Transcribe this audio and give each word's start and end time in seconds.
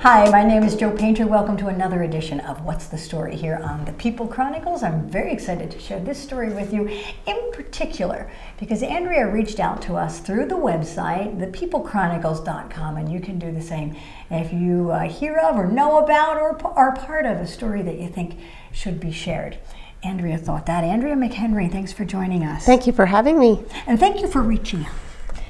Hi, 0.00 0.30
my 0.30 0.42
name 0.42 0.62
is 0.62 0.76
Joe 0.76 0.96
Painter. 0.96 1.26
Welcome 1.26 1.58
to 1.58 1.66
another 1.66 2.04
edition 2.04 2.40
of 2.40 2.64
What's 2.64 2.86
the 2.86 2.96
Story 2.96 3.36
here 3.36 3.60
on 3.62 3.84
the 3.84 3.92
People 3.92 4.26
Chronicles. 4.26 4.82
I'm 4.82 5.06
very 5.10 5.30
excited 5.30 5.70
to 5.72 5.78
share 5.78 6.00
this 6.00 6.18
story 6.18 6.54
with 6.54 6.72
you 6.72 6.88
in 7.26 7.52
particular 7.52 8.30
because 8.58 8.82
Andrea 8.82 9.30
reached 9.30 9.60
out 9.60 9.82
to 9.82 9.96
us 9.96 10.20
through 10.20 10.46
the 10.46 10.54
website, 10.54 11.36
thepeoplechronicles.com, 11.38 12.96
and 12.96 13.12
you 13.12 13.20
can 13.20 13.38
do 13.38 13.52
the 13.52 13.60
same 13.60 13.94
if 14.30 14.54
you 14.54 14.90
uh, 14.90 15.00
hear 15.00 15.36
of 15.36 15.56
or 15.56 15.66
know 15.66 15.98
about 15.98 16.38
or 16.38 16.58
are 16.78 16.96
part 16.96 17.26
of 17.26 17.36
a 17.36 17.46
story 17.46 17.82
that 17.82 18.00
you 18.00 18.08
think 18.08 18.38
should 18.72 19.00
be 19.00 19.12
shared. 19.12 19.58
Andrea 20.02 20.38
thought 20.38 20.64
that. 20.64 20.82
Andrea 20.82 21.14
McHenry, 21.14 21.70
thanks 21.70 21.92
for 21.92 22.06
joining 22.06 22.42
us. 22.42 22.64
Thank 22.64 22.86
you 22.86 22.94
for 22.94 23.04
having 23.04 23.38
me. 23.38 23.62
And 23.86 24.00
thank 24.00 24.22
you 24.22 24.28
for 24.28 24.40
reaching 24.40 24.86
out. 24.86 24.94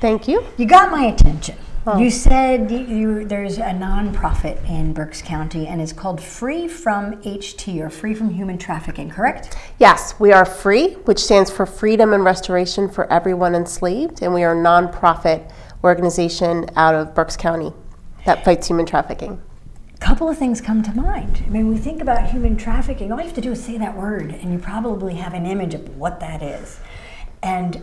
Thank 0.00 0.26
you. 0.26 0.44
You 0.56 0.66
got 0.66 0.90
my 0.90 1.04
attention. 1.04 1.54
Oh. 1.86 1.98
You 1.98 2.10
said 2.10 2.70
you, 2.70 3.24
there's 3.24 3.56
a 3.56 3.70
nonprofit 3.70 4.62
in 4.68 4.92
Berks 4.92 5.22
County 5.22 5.66
and 5.66 5.80
it's 5.80 5.94
called 5.94 6.20
Free 6.20 6.68
from 6.68 7.16
HT 7.22 7.80
or 7.80 7.88
Free 7.88 8.12
from 8.12 8.28
Human 8.28 8.58
Trafficking, 8.58 9.08
correct? 9.08 9.56
Yes, 9.78 10.14
we 10.20 10.30
are 10.30 10.44
free, 10.44 10.92
which 11.06 11.18
stands 11.18 11.50
for 11.50 11.64
Freedom 11.64 12.12
and 12.12 12.22
Restoration 12.22 12.86
for 12.86 13.10
Everyone 13.10 13.54
Enslaved, 13.54 14.20
and 14.20 14.34
we 14.34 14.42
are 14.44 14.52
a 14.52 14.62
nonprofit 14.62 15.50
organization 15.82 16.66
out 16.76 16.94
of 16.94 17.14
Berks 17.14 17.38
County 17.38 17.72
that 18.26 18.44
fights 18.44 18.66
human 18.66 18.84
trafficking. 18.84 19.40
A 19.94 19.98
couple 19.98 20.28
of 20.28 20.36
things 20.36 20.60
come 20.60 20.82
to 20.82 20.92
mind. 20.92 21.42
I 21.46 21.48
mean, 21.48 21.68
we 21.68 21.78
think 21.78 22.02
about 22.02 22.28
human 22.28 22.58
trafficking, 22.58 23.10
all 23.10 23.18
you 23.18 23.24
have 23.24 23.34
to 23.36 23.40
do 23.40 23.52
is 23.52 23.64
say 23.64 23.78
that 23.78 23.96
word, 23.96 24.32
and 24.32 24.52
you 24.52 24.58
probably 24.58 25.14
have 25.14 25.32
an 25.32 25.46
image 25.46 25.72
of 25.72 25.96
what 25.96 26.20
that 26.20 26.42
is. 26.42 26.78
And 27.42 27.82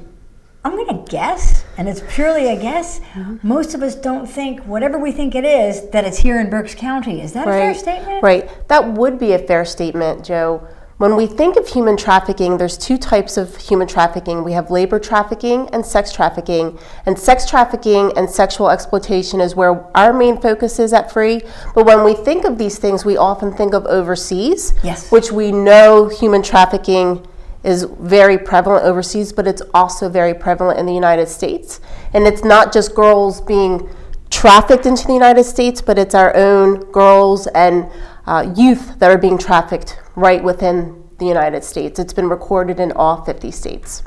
I'm 0.64 0.72
going 0.76 0.88
to 0.88 1.12
guess, 1.12 1.64
and 1.78 1.88
it's 1.88 2.02
purely 2.10 2.50
a 2.50 2.60
guess. 2.60 3.00
Mm-hmm. 3.00 3.48
Most 3.48 3.74
of 3.74 3.82
us 3.82 3.96
don't 3.96 4.26
think 4.28 4.62
whatever 4.62 4.98
we 4.98 5.12
think 5.12 5.34
it 5.36 5.46
is 5.46 5.90
that 5.92 6.04
it's 6.04 6.18
here 6.18 6.40
in 6.40 6.50
Berks 6.50 6.76
County. 6.76 7.22
Is 7.22 7.34
that 7.34 7.48
right. 7.48 7.58
a 7.58 7.60
fair 7.60 7.74
statement? 7.74 8.24
Right. 8.24 8.68
That 8.68 8.94
would 8.94 9.18
be 9.18 9.32
a 9.32 9.40
fair 9.40 9.64
statement, 9.64 10.26
Joe. 10.26 10.68
When 10.98 11.16
we 11.16 11.28
think 11.28 11.58
of 11.58 11.68
human 11.68 11.96
trafficking, 11.96 12.58
there's 12.58 12.76
two 12.76 12.98
types 12.98 13.38
of 13.38 13.56
human 13.56 13.88
trafficking. 13.88 14.44
We 14.44 14.54
have 14.54 14.72
labor 14.72 14.98
trafficking 14.98 15.70
and 15.70 15.86
sex 15.86 16.12
trafficking. 16.12 16.80
And 17.06 17.20
sex 17.20 17.48
trafficking 17.48 18.12
and 18.18 18.28
sexual 18.28 18.72
exploitation 18.72 19.40
is 19.40 19.56
where 19.56 19.86
our 19.96 20.12
main 20.12 20.42
focus 20.42 20.80
is 20.80 20.94
at 20.94 21.12
Free. 21.12 21.42
But 21.76 21.86
when 21.86 22.04
we 22.04 22.16
think 22.16 22.46
of 22.46 22.58
these 22.58 22.80
things, 22.80 23.06
we 23.06 23.16
often 23.16 23.54
think 23.54 23.76
of 23.76 23.86
overseas, 23.86 24.74
yes. 24.84 25.12
which 25.12 25.32
we 25.32 25.52
know 25.52 26.10
human 26.10 26.42
trafficking 26.42 27.24
is 27.68 27.84
very 28.00 28.38
prevalent 28.38 28.86
overseas, 28.86 29.34
but 29.34 29.46
it's 29.46 29.62
also 29.74 30.08
very 30.08 30.34
prevalent 30.34 30.80
in 30.80 30.86
the 30.86 30.94
United 30.94 31.28
States. 31.28 31.82
And 32.14 32.26
it's 32.26 32.44
not 32.44 32.72
just 32.72 32.96
girls 32.96 33.42
being 33.42 33.90
trafficked 34.30 34.86
into 34.86 35.06
the 35.06 35.14
United 35.14 35.44
States, 35.44 35.82
but 35.82 36.00
it's 36.00 36.16
our 36.16 36.34
own 36.36 36.90
girls 36.92 37.46
and 37.48 37.92
uh, 38.26 38.54
youth 38.56 38.98
that 39.00 39.12
are 39.12 39.18
being 39.18 39.38
trafficked 39.38 40.00
right 40.16 40.42
within 40.42 41.04
the 41.20 41.26
United 41.26 41.62
States. 41.62 42.00
It's 42.00 42.14
been 42.14 42.30
recorded 42.30 42.80
in 42.80 42.94
all 42.94 43.26
50 43.26 43.52
states. 43.52 44.02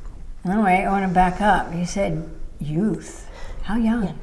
All 0.47 0.63
right, 0.63 0.87
I 0.87 0.89
want 0.89 1.07
to 1.07 1.13
back 1.13 1.43
up. 1.43 1.75
You 1.75 1.85
said 1.85 2.31
youth. 2.59 3.29
How 3.65 3.77
young? 3.77 4.19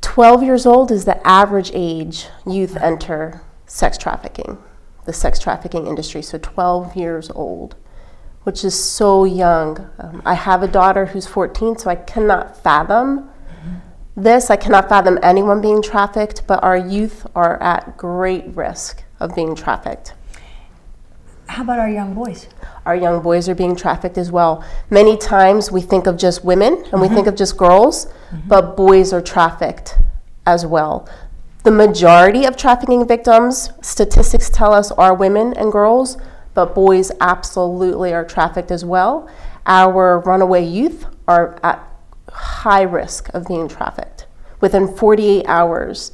12 0.00 0.42
years 0.42 0.64
old 0.64 0.90
is 0.90 1.04
the 1.04 1.24
average 1.26 1.70
age 1.74 2.26
youth 2.46 2.76
enter 2.78 3.42
sex 3.66 3.98
trafficking, 3.98 4.56
the 5.04 5.12
sex 5.12 5.38
trafficking 5.38 5.86
industry. 5.86 6.22
So 6.22 6.38
12 6.38 6.96
years 6.96 7.30
old 7.30 7.76
which 8.44 8.64
is 8.64 8.74
so 8.78 9.24
young. 9.24 9.88
Um, 9.98 10.22
I 10.24 10.34
have 10.34 10.62
a 10.62 10.68
daughter 10.68 11.06
who's 11.06 11.26
14, 11.26 11.78
so 11.78 11.90
I 11.90 11.96
cannot 11.96 12.56
fathom 12.62 13.28
this. 14.16 14.50
I 14.50 14.56
cannot 14.56 14.88
fathom 14.88 15.18
anyone 15.22 15.60
being 15.60 15.82
trafficked, 15.82 16.46
but 16.46 16.62
our 16.62 16.76
youth 16.76 17.26
are 17.34 17.60
at 17.62 17.96
great 17.96 18.44
risk 18.48 19.04
of 19.20 19.34
being 19.34 19.54
trafficked. 19.54 20.14
How 21.46 21.62
about 21.62 21.78
our 21.78 21.90
young 21.90 22.14
boys? 22.14 22.48
Our 22.86 22.96
young 22.96 23.22
boys 23.22 23.48
are 23.48 23.54
being 23.54 23.76
trafficked 23.76 24.16
as 24.16 24.32
well. 24.32 24.64
Many 24.90 25.16
times 25.16 25.70
we 25.70 25.80
think 25.80 26.06
of 26.06 26.16
just 26.16 26.44
women 26.44 26.74
and 26.74 26.84
mm-hmm. 26.84 27.00
we 27.00 27.08
think 27.08 27.26
of 27.26 27.36
just 27.36 27.56
girls, 27.56 28.06
mm-hmm. 28.06 28.48
but 28.48 28.76
boys 28.76 29.12
are 29.12 29.20
trafficked 29.20 29.98
as 30.46 30.64
well. 30.66 31.08
The 31.64 31.70
majority 31.70 32.44
of 32.44 32.56
trafficking 32.56 33.06
victims, 33.06 33.70
statistics 33.82 34.50
tell 34.50 34.72
us, 34.72 34.90
are 34.92 35.14
women 35.14 35.54
and 35.54 35.70
girls, 35.70 36.16
but 36.54 36.74
boys 36.74 37.10
absolutely 37.20 38.12
are 38.12 38.24
trafficked 38.24 38.70
as 38.70 38.84
well. 38.84 39.28
Our 39.66 40.20
runaway 40.20 40.64
youth 40.64 41.06
are 41.28 41.58
at 41.62 41.88
high 42.30 42.82
risk 42.82 43.28
of 43.34 43.46
being 43.46 43.68
trafficked. 43.68 44.26
Within 44.60 44.88
48 44.88 45.44
hours, 45.46 46.12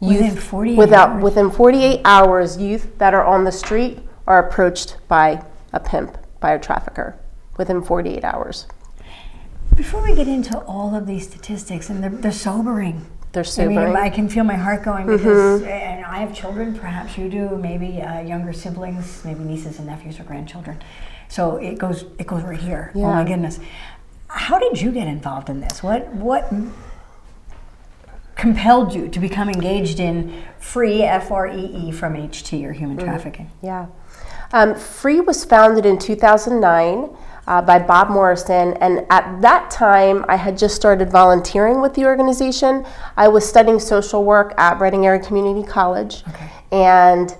youth, 0.00 0.20
within 0.20 0.36
48 0.36 0.78
without, 0.78 1.08
hours. 1.10 1.22
within 1.22 1.50
48 1.50 2.00
hours, 2.04 2.56
youth 2.58 2.98
that 2.98 3.14
are 3.14 3.24
on 3.24 3.44
the 3.44 3.52
street 3.52 3.98
are 4.26 4.46
approached 4.46 4.96
by 5.08 5.44
a 5.72 5.80
pimp, 5.80 6.16
by 6.40 6.52
a 6.52 6.58
trafficker, 6.58 7.18
within 7.56 7.82
48 7.82 8.24
hours. 8.24 8.66
Before 9.74 10.02
we 10.02 10.14
get 10.14 10.28
into 10.28 10.58
all 10.60 10.94
of 10.94 11.06
these 11.06 11.26
statistics, 11.26 11.88
and 11.88 12.02
they're, 12.02 12.10
they're 12.10 12.32
sobering, 12.32 13.06
they're 13.32 13.44
sobering. 13.44 13.78
I 13.78 13.86
mean, 13.86 13.96
I 13.96 14.10
can 14.10 14.28
feel 14.28 14.44
my 14.44 14.54
heart 14.54 14.82
going 14.82 15.06
because, 15.06 15.60
mm-hmm. 15.62 15.68
and 15.68 16.04
I 16.04 16.18
have 16.18 16.34
children. 16.34 16.78
Perhaps 16.78 17.16
you 17.16 17.28
do. 17.28 17.56
Maybe 17.56 18.02
uh, 18.02 18.20
younger 18.20 18.52
siblings, 18.52 19.24
maybe 19.24 19.40
nieces 19.40 19.78
and 19.78 19.86
nephews 19.86 20.20
or 20.20 20.24
grandchildren. 20.24 20.80
So 21.28 21.56
it 21.56 21.78
goes, 21.78 22.04
it 22.18 22.26
goes 22.26 22.42
right 22.42 22.60
here. 22.60 22.92
Yeah. 22.94 23.06
Oh 23.06 23.12
my 23.14 23.24
goodness! 23.24 23.58
How 24.28 24.58
did 24.58 24.80
you 24.80 24.92
get 24.92 25.08
involved 25.08 25.48
in 25.48 25.60
this? 25.60 25.82
What, 25.82 26.08
what 26.14 26.52
compelled 28.36 28.94
you 28.94 29.08
to 29.08 29.18
become 29.18 29.48
engaged 29.48 29.98
in 29.98 30.42
free 30.58 31.02
F 31.02 31.30
R 31.30 31.48
E 31.48 31.64
E 31.64 31.92
from 31.92 32.14
HT 32.14 32.64
or 32.64 32.72
human 32.72 32.98
mm-hmm. 32.98 33.06
trafficking? 33.06 33.50
Yeah, 33.62 33.86
um, 34.52 34.74
Free 34.74 35.20
was 35.20 35.44
founded 35.44 35.86
in 35.86 35.98
2009 35.98 37.16
uh, 37.52 37.60
by 37.60 37.78
Bob 37.78 38.08
Morrison. 38.08 38.72
And 38.78 39.04
at 39.10 39.42
that 39.42 39.70
time, 39.70 40.24
I 40.26 40.36
had 40.36 40.56
just 40.56 40.74
started 40.74 41.10
volunteering 41.10 41.82
with 41.82 41.92
the 41.92 42.06
organization. 42.06 42.86
I 43.18 43.28
was 43.28 43.46
studying 43.46 43.78
social 43.78 44.24
work 44.24 44.54
at 44.56 44.80
Reading 44.80 45.04
Area 45.04 45.22
Community 45.22 45.66
College. 45.66 46.24
Okay. 46.28 46.50
And 46.72 47.36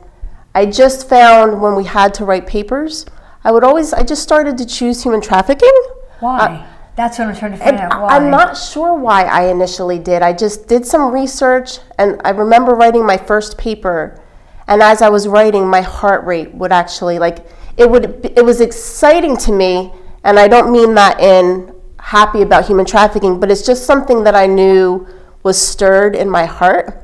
I 0.54 0.66
just 0.66 1.08
found 1.08 1.62
when 1.62 1.74
we 1.74 1.84
had 1.84 2.12
to 2.14 2.26
write 2.26 2.46
papers, 2.46 3.06
I 3.42 3.52
would 3.52 3.64
always, 3.64 3.94
I 3.94 4.02
just 4.02 4.22
started 4.22 4.58
to 4.58 4.66
choose 4.66 5.02
human 5.02 5.22
trafficking. 5.22 5.72
Why? 6.20 6.38
Uh, 6.38 6.66
that's 6.94 7.18
what 7.18 7.28
I'm 7.28 7.36
trying 7.36 7.52
to 7.52 7.56
find 7.56 7.78
out. 7.78 8.02
Why? 8.02 8.08
I'm 8.08 8.30
not 8.30 8.54
sure 8.54 8.92
why 8.92 9.24
I 9.24 9.46
initially 9.46 9.98
did. 9.98 10.20
I 10.20 10.34
just 10.34 10.68
did 10.68 10.84
some 10.84 11.10
research, 11.10 11.78
and 11.98 12.20
I 12.22 12.30
remember 12.30 12.74
writing 12.74 13.06
my 13.06 13.16
first 13.16 13.56
paper. 13.56 14.20
And 14.68 14.82
as 14.82 15.00
I 15.00 15.08
was 15.08 15.26
writing, 15.26 15.66
my 15.66 15.80
heart 15.80 16.22
rate 16.26 16.52
would 16.52 16.70
actually 16.70 17.18
like 17.18 17.46
it 17.78 17.90
would 17.90 18.30
it 18.36 18.44
was 18.44 18.60
exciting 18.60 19.36
to 19.38 19.52
me 19.52 19.92
and 20.24 20.38
I 20.38 20.48
don't 20.48 20.70
mean 20.70 20.94
that 20.94 21.20
in 21.20 21.74
happy 21.98 22.42
about 22.42 22.66
human 22.66 22.84
trafficking, 22.84 23.40
but 23.40 23.50
it's 23.50 23.64
just 23.64 23.84
something 23.84 24.24
that 24.24 24.34
I 24.34 24.46
knew 24.46 25.06
was 25.42 25.60
stirred 25.60 26.14
in 26.14 26.28
my 26.28 26.44
heart. 26.44 26.98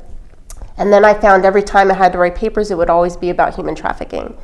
And 0.77 0.93
then 0.93 1.03
I 1.03 1.13
found 1.13 1.45
every 1.45 1.63
time 1.63 1.91
I 1.91 1.93
had 1.93 2.13
to 2.13 2.17
write 2.17 2.35
papers, 2.35 2.71
it 2.71 2.77
would 2.77 2.89
always 2.89 3.17
be 3.17 3.29
about 3.29 3.55
human 3.55 3.75
trafficking. 3.75 4.37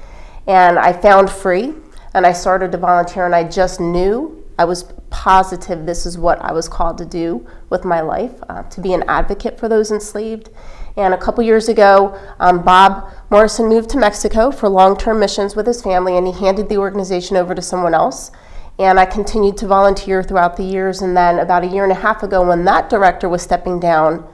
And 0.47 0.77
I 0.77 0.91
found 0.91 1.29
free 1.29 1.73
and 2.13 2.25
I 2.25 2.31
started 2.31 2.71
to 2.71 2.77
volunteer, 2.77 3.25
and 3.25 3.35
I 3.35 3.43
just 3.43 3.81
knew 3.81 4.41
I 4.57 4.63
was 4.63 4.83
positive 5.09 5.85
this 5.85 6.05
is 6.05 6.17
what 6.17 6.39
I 6.41 6.53
was 6.53 6.69
called 6.69 6.97
to 6.99 7.05
do 7.05 7.45
with 7.69 7.83
my 7.83 7.99
life 7.99 8.31
uh, 8.47 8.63
to 8.63 8.81
be 8.81 8.93
an 8.93 9.03
advocate 9.09 9.59
for 9.59 9.67
those 9.67 9.91
enslaved. 9.91 10.49
And 10.95 11.13
a 11.13 11.17
couple 11.17 11.43
years 11.43 11.67
ago, 11.67 12.17
um, 12.39 12.63
Bob 12.63 13.11
Morrison 13.29 13.67
moved 13.67 13.89
to 13.91 13.97
Mexico 13.97 14.49
for 14.49 14.69
long 14.69 14.95
term 14.95 15.19
missions 15.19 15.57
with 15.57 15.67
his 15.67 15.81
family, 15.81 16.15
and 16.17 16.25
he 16.25 16.31
handed 16.31 16.69
the 16.69 16.77
organization 16.77 17.35
over 17.35 17.53
to 17.53 17.61
someone 17.61 17.93
else. 17.93 18.31
And 18.77 18.99
I 18.99 19.05
continued 19.05 19.57
to 19.57 19.67
volunteer 19.67 20.21
throughout 20.21 20.57
the 20.57 20.63
years. 20.63 21.01
And 21.01 21.15
then 21.15 21.39
about 21.39 21.63
a 21.63 21.67
year 21.67 21.83
and 21.83 21.91
a 21.91 21.95
half 21.95 22.23
ago, 22.23 22.47
when 22.47 22.65
that 22.65 22.89
director 22.89 23.29
was 23.29 23.41
stepping 23.41 23.79
down, 23.79 24.27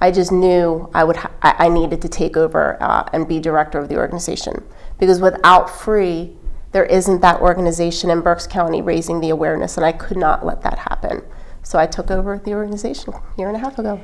I 0.00 0.10
just 0.10 0.32
knew 0.32 0.90
I 0.94 1.04
would 1.04 1.16
ha- 1.16 1.30
I 1.42 1.68
needed 1.68 2.02
to 2.02 2.08
take 2.08 2.36
over 2.36 2.82
uh, 2.82 3.08
and 3.12 3.28
be 3.28 3.40
director 3.40 3.78
of 3.78 3.88
the 3.88 3.96
organization 3.96 4.62
because 4.98 5.20
without 5.20 5.70
free, 5.70 6.36
there 6.72 6.84
isn't 6.84 7.20
that 7.20 7.40
organization 7.40 8.10
in 8.10 8.20
Berks 8.20 8.46
County 8.46 8.82
raising 8.82 9.20
the 9.20 9.30
awareness, 9.30 9.76
and 9.76 9.86
I 9.86 9.92
could 9.92 10.16
not 10.16 10.44
let 10.44 10.62
that 10.62 10.78
happen. 10.78 11.22
So 11.62 11.78
I 11.78 11.86
took 11.86 12.10
over 12.10 12.38
the 12.38 12.52
organization 12.52 13.14
a 13.14 13.22
year 13.38 13.48
and 13.48 13.56
a 13.56 13.60
half 13.60 13.78
ago. 13.78 14.02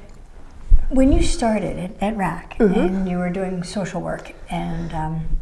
When 0.89 1.13
you 1.13 1.23
started 1.23 1.79
at, 1.79 2.03
at 2.03 2.17
RACC 2.17 2.57
mm-hmm. 2.57 2.81
and 2.81 3.09
you 3.09 3.19
were 3.19 3.31
doing 3.31 3.63
social 3.63 4.01
work 4.01 4.35
and 4.49 4.93
um, 4.95 5.39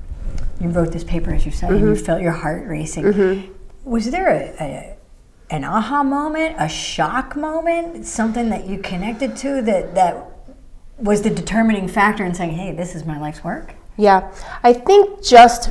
you 0.60 0.70
wrote 0.70 0.92
this 0.92 1.04
paper, 1.04 1.32
as 1.32 1.46
you 1.46 1.52
said, 1.52 1.66
mm-hmm. 1.66 1.76
and 1.76 1.88
you 1.88 1.94
mm-hmm. 1.94 2.04
felt 2.04 2.22
your 2.22 2.32
heart 2.32 2.66
racing, 2.66 3.04
mm-hmm. 3.04 3.52
Was 3.84 4.10
there 4.10 4.28
a, 4.28 4.54
a, 4.60 4.96
an 5.50 5.64
aha 5.64 6.02
moment, 6.02 6.56
a 6.58 6.68
shock 6.68 7.36
moment, 7.36 8.06
something 8.06 8.50
that 8.50 8.66
you 8.66 8.78
connected 8.78 9.36
to 9.38 9.62
that, 9.62 9.94
that 9.94 10.26
was 10.98 11.22
the 11.22 11.30
determining 11.30 11.88
factor 11.88 12.24
in 12.24 12.34
saying, 12.34 12.52
hey, 12.52 12.72
this 12.72 12.94
is 12.94 13.04
my 13.04 13.18
life's 13.18 13.42
work? 13.44 13.74
Yeah, 13.96 14.32
I 14.62 14.72
think 14.72 15.22
just 15.22 15.70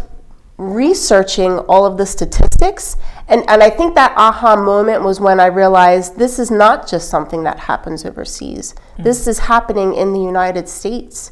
researching 0.57 1.59
all 1.59 1.85
of 1.85 1.97
the 1.97 2.05
statistics. 2.05 2.97
And, 3.27 3.43
and 3.47 3.61
I 3.61 3.69
think 3.69 3.95
that 3.95 4.13
aha 4.17 4.55
moment 4.55 5.03
was 5.03 5.19
when 5.19 5.39
I 5.39 5.47
realized 5.47 6.17
this 6.17 6.39
is 6.39 6.49
not 6.49 6.87
just 6.87 7.09
something 7.09 7.43
that 7.43 7.59
happens 7.59 8.05
overseas, 8.05 8.73
mm-hmm. 8.73 9.03
this 9.03 9.27
is 9.27 9.39
happening 9.39 9.93
in 9.93 10.13
the 10.13 10.19
United 10.19 10.67
States. 10.67 11.31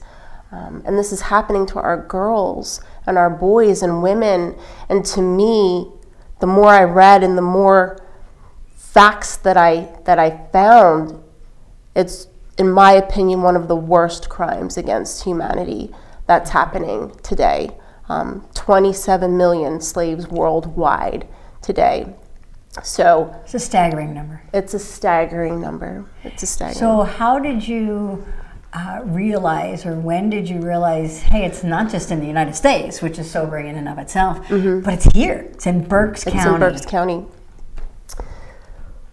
Um, 0.51 0.83
and 0.86 0.98
this 0.98 1.12
is 1.12 1.22
happening 1.22 1.66
to 1.68 1.80
our 1.80 2.06
girls 2.06 2.81
and 3.07 3.18
our 3.18 3.30
boys 3.30 3.81
and 3.81 4.01
women. 4.01 4.56
And 4.88 5.04
to 5.07 5.22
me, 5.22 5.92
the 6.39 6.47
more 6.47 6.69
I 6.69 6.83
read 6.83 7.23
and 7.23 7.37
the 7.37 7.41
more 7.41 7.99
facts 8.75 9.37
that 9.37 9.57
I 9.57 9.89
that 10.05 10.19
I 10.19 10.47
found, 10.51 11.21
it's 11.95 12.27
in 12.57 12.71
my 12.71 12.93
opinion 12.93 13.41
one 13.41 13.55
of 13.55 13.67
the 13.67 13.75
worst 13.75 14.29
crimes 14.29 14.77
against 14.77 15.23
humanity 15.23 15.93
that's 16.27 16.51
happening 16.51 17.13
today. 17.21 17.69
Um, 18.07 18.47
27 18.53 19.35
million 19.35 19.81
slaves 19.81 20.27
worldwide 20.27 21.27
today. 21.61 22.13
So 22.83 23.35
it's 23.43 23.53
a 23.55 23.59
staggering 23.59 24.13
number. 24.13 24.43
It's 24.53 24.73
a 24.73 24.79
staggering 24.79 25.59
number. 25.59 26.05
It's 26.23 26.43
a 26.43 26.47
staggering. 26.47 26.77
So 26.77 27.01
how 27.03 27.39
did 27.39 27.67
you 27.67 28.25
uh, 28.75 29.01
realize, 29.06 29.86
or 29.86 29.98
when 29.98 30.30
did 30.30 30.50
you 30.50 30.60
realize, 30.60 31.22
hey, 31.22 31.45
it's 31.45 31.63
not 31.63 31.89
just 31.89 32.12
in 32.12 32.19
the 32.19 32.27
United 32.27 32.54
States, 32.54 33.01
which 33.01 33.18
is 33.18 33.31
sobering 33.31 33.68
in 33.68 33.77
and 33.77 33.88
of 33.88 33.98
itself, 33.98 34.38
mm-hmm. 34.48 34.81
but 34.81 34.95
it's 34.95 35.06
here. 35.16 35.48
It's 35.54 35.66
in 35.66 35.88
Berks 35.88 36.27
it's 36.27 36.33
County. 36.33 36.39
It's 36.39 36.54
in 36.54 36.60
Berks 36.60 36.86
County. 36.86 37.25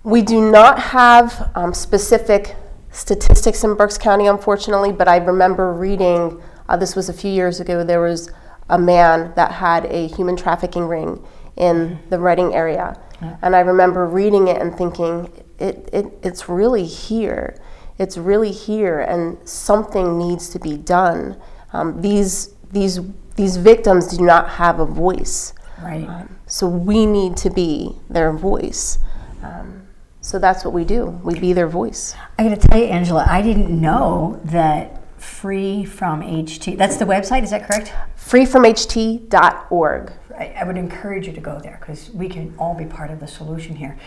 We 0.02 0.20
do 0.20 0.50
not 0.50 0.80
have 0.80 1.52
um, 1.54 1.72
specific 1.74 2.56
statistics 2.90 3.62
in 3.62 3.76
Berks 3.76 3.96
County, 3.96 4.26
unfortunately, 4.26 4.90
but 4.90 5.06
I 5.06 5.18
remember 5.18 5.72
reading. 5.72 6.42
Uh, 6.68 6.76
this 6.76 6.96
was 6.96 7.08
a 7.08 7.12
few 7.12 7.30
years 7.30 7.60
ago. 7.60 7.84
There 7.84 8.00
was 8.00 8.32
a 8.68 8.78
man 8.78 9.32
that 9.36 9.52
had 9.52 9.86
a 9.86 10.08
human 10.08 10.34
trafficking 10.34 10.88
ring 10.88 11.24
in 11.56 12.00
the 12.10 12.18
Reading 12.18 12.52
area. 12.52 13.00
Yeah. 13.20 13.36
And 13.42 13.54
I 13.54 13.60
remember 13.60 14.08
reading 14.08 14.48
it 14.48 14.60
and 14.60 14.76
thinking, 14.76 15.30
it, 15.60 15.88
it, 15.92 16.06
it's 16.24 16.48
really 16.48 16.84
here. 16.84 17.56
It's 17.98 18.16
really 18.16 18.52
here, 18.52 19.00
and 19.00 19.38
something 19.48 20.18
needs 20.18 20.48
to 20.50 20.58
be 20.58 20.76
done. 20.76 21.40
Um, 21.72 22.00
these, 22.02 22.54
these, 22.72 23.00
these 23.36 23.56
victims 23.56 24.06
do 24.16 24.24
not 24.24 24.48
have 24.50 24.80
a 24.80 24.86
voice. 24.86 25.54
Right. 25.82 26.08
Um, 26.08 26.36
so 26.46 26.66
we 26.68 27.06
need 27.06 27.36
to 27.38 27.50
be 27.50 27.96
their 28.08 28.32
voice. 28.32 28.98
Um, 29.42 29.86
so 30.20 30.38
that's 30.38 30.64
what 30.64 30.72
we 30.72 30.84
do. 30.84 31.06
We 31.24 31.38
be 31.38 31.52
their 31.52 31.66
voice. 31.66 32.14
I 32.38 32.44
got 32.44 32.60
to 32.60 32.68
tell 32.68 32.78
you, 32.78 32.86
Angela, 32.86 33.26
I 33.28 33.42
didn't 33.42 33.68
know 33.68 34.40
that 34.44 35.02
free 35.20 35.84
from 35.84 36.22
HT. 36.22 36.78
That's 36.78 36.96
the 36.96 37.04
website, 37.04 37.42
is 37.42 37.50
that 37.50 37.66
correct? 37.66 37.92
Freefromht.org. 38.16 40.12
I, 40.38 40.54
I 40.60 40.64
would 40.64 40.76
encourage 40.76 41.26
you 41.26 41.32
to 41.32 41.40
go 41.40 41.60
there 41.60 41.78
because 41.80 42.10
we 42.10 42.28
can 42.28 42.54
all 42.58 42.74
be 42.74 42.84
part 42.84 43.10
of 43.10 43.20
the 43.20 43.26
solution 43.26 43.76
here. 43.76 43.98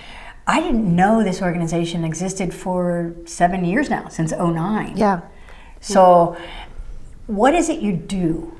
I 0.48 0.60
didn't 0.60 0.96
know 0.96 1.24
this 1.24 1.42
organization 1.42 2.04
existed 2.04 2.54
for 2.54 3.16
seven 3.26 3.66
years 3.66 3.90
now, 3.90 4.10
since 4.10 4.32
09. 4.32 4.96
Yeah. 4.96 5.22
So, 5.82 6.38
what 7.28 7.56
is 7.56 7.70
it 7.70 7.82
you 7.82 7.94
do? 7.94 8.56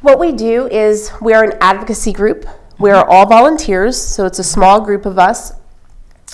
What 0.00 0.18
we 0.18 0.32
do 0.32 0.66
is 0.68 1.12
we 1.20 1.32
are 1.34 1.44
an 1.44 1.52
advocacy 1.60 2.12
group. 2.12 2.46
We 2.78 2.90
are 2.90 3.04
all 3.08 3.26
volunteers, 3.26 4.00
so 4.00 4.26
it's 4.26 4.38
a 4.38 4.44
small 4.44 4.80
group 4.80 5.06
of 5.06 5.18
us 5.18 5.52